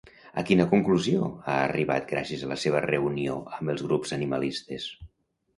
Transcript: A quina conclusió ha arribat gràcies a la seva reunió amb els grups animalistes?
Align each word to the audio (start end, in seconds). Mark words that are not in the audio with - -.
A 0.41 0.43
quina 0.45 0.63
conclusió 0.71 1.27
ha 1.27 1.57
arribat 1.65 2.09
gràcies 2.13 2.47
a 2.47 2.51
la 2.53 2.57
seva 2.63 2.83
reunió 2.89 3.39
amb 3.59 3.75
els 3.75 3.85
grups 3.91 4.19
animalistes? 4.21 4.93